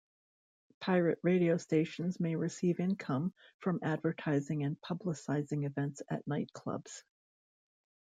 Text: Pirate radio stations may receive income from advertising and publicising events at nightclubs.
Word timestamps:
Pirate 0.79 1.19
radio 1.21 1.57
stations 1.57 2.19
may 2.19 2.35
receive 2.35 2.79
income 2.79 3.35
from 3.59 3.77
advertising 3.83 4.63
and 4.63 4.81
publicising 4.81 5.67
events 5.67 6.01
at 6.09 6.25
nightclubs. 6.25 7.03